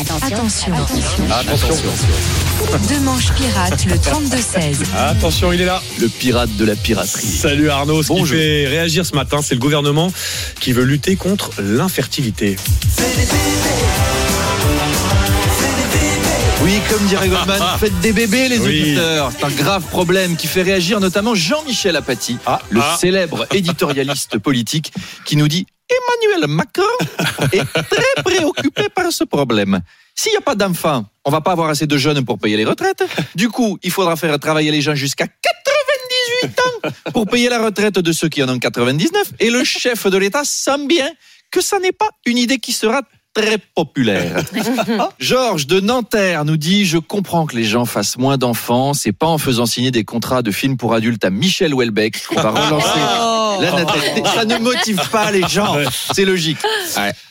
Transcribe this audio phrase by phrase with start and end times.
[0.00, 0.72] Attention.
[1.30, 1.76] Attention.
[2.88, 4.76] Deux manches pirates, le 32-16.
[4.96, 5.82] Attention, il est là.
[6.00, 7.26] Le pirate de la piraterie.
[7.26, 8.02] Salut Arnaud.
[8.02, 8.36] Ce qui Bonjour.
[8.38, 10.10] fait réagir ce matin, c'est le gouvernement
[10.60, 12.56] qui veut lutter contre l'infertilité.
[16.62, 18.82] Oui, comme dirait Goldman, faites des bébés les Oui.
[18.82, 19.32] auditeurs.
[19.38, 22.96] C'est un grave problème qui fait réagir notamment Jean-Michel Apathy, Ah, le ah.
[22.98, 24.92] célèbre éditorialiste politique
[25.26, 25.66] qui nous dit
[26.10, 26.82] Emmanuel Macron
[27.52, 29.80] est très préoccupé par ce problème.
[30.14, 32.64] S'il n'y a pas d'enfants, on va pas avoir assez de jeunes pour payer les
[32.64, 33.02] retraites.
[33.34, 37.98] Du coup, il faudra faire travailler les gens jusqu'à 98 ans pour payer la retraite
[37.98, 39.32] de ceux qui en ont 99.
[39.40, 41.08] Et le chef de l'État sent bien
[41.50, 43.02] que ça n'est pas une idée qui sera
[43.34, 44.42] très populaire.
[45.18, 48.94] Georges de Nanterre nous dit Je comprends que les gens fassent moins d'enfants.
[48.94, 52.40] C'est pas en faisant signer des contrats de films pour adultes à Michel Houellebecq qu'on
[52.40, 53.00] va relancer
[53.60, 54.22] la natalité.
[54.34, 55.76] Ça ne motive pas les gens.
[56.12, 56.58] C'est logique.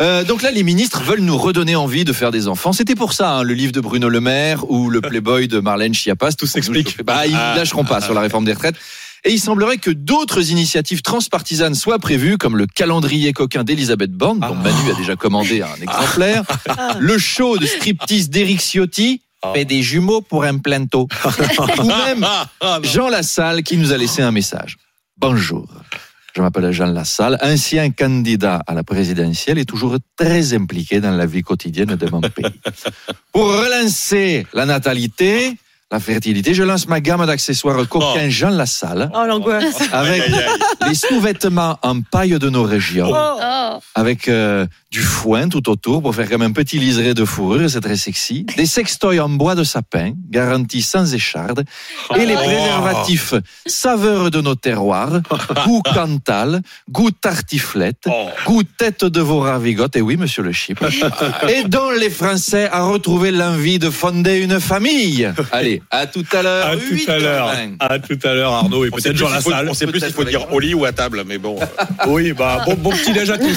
[0.00, 2.72] Euh, donc là, les ministres veulent nous redonner envie de faire des enfants.
[2.72, 5.94] C'était pour ça, hein, le livre de Bruno Le Maire ou le Playboy de Marlène
[5.94, 6.32] Schiappa.
[6.32, 7.02] Tout s'explique.
[7.04, 8.76] Bah, ils lâcheront pas sur la réforme des retraites.
[9.24, 14.38] Et il semblerait que d'autres initiatives transpartisanes soient prévues, comme le calendrier coquin d'Elisabeth Borne,
[14.38, 16.44] dont Manu a déjà commandé un exemplaire,
[17.00, 21.08] le show de striptease d'Eric Ciotti, fait des jumeaux pour un plateau,
[21.78, 22.26] ou même
[22.82, 24.76] Jean Lassalle qui nous a laissé un message.
[25.16, 25.66] Bonjour.
[26.36, 31.24] Je m'appelle Jean Lassalle, ancien candidat à la présidentielle et toujours très impliqué dans la
[31.24, 32.44] vie quotidienne de mon pays.
[33.32, 35.56] Pour relancer la natalité,
[35.92, 39.08] la fertilité, je lance ma gamme d'accessoires coquins Jean Lassalle.
[39.14, 39.82] Oh l'angoisse.
[39.92, 40.22] avec
[40.88, 43.14] les sous-vêtements en paille de nos régions,
[43.94, 47.80] avec euh, du foin tout autour pour faire comme un petit liseré de fourrure, c'est
[47.80, 48.44] très sexy.
[48.56, 51.64] Des sextoys en bois de sapin, garantis sans écharde,
[52.16, 53.34] et les préservatifs
[53.66, 55.20] saveurs de nos terroirs,
[55.66, 58.08] goût cantal, goût tartiflette,
[58.44, 60.84] goût tête de veau ravigote, et oui, monsieur le chip,
[61.48, 65.30] et dont les Français a retrouvé l'envie de fonder une famille.
[65.52, 66.66] Allez, à tout à l'heure.
[66.66, 67.52] À tout à l'heure.
[67.54, 67.76] 8h20.
[67.80, 68.84] À tout à l'heure, Arnaud.
[68.84, 69.68] Et peut-être Jean Lassalle.
[69.68, 71.58] on sait plus s'il faut dire au lit ou à table, mais bon.
[72.06, 73.56] Oui, bah, bon, bon petit déj à tous.